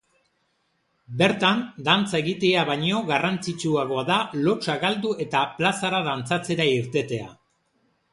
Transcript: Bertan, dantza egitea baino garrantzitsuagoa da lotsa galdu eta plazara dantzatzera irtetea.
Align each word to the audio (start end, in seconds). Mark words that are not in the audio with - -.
Bertan, 1.17 1.59
dantza 1.89 2.21
egitea 2.23 2.63
baino 2.69 3.01
garrantzitsuagoa 3.11 4.05
da 4.07 4.17
lotsa 4.47 4.79
galdu 4.85 5.13
eta 5.27 5.43
plazara 5.61 6.01
dantzatzera 6.09 6.67
irtetea. 6.79 7.29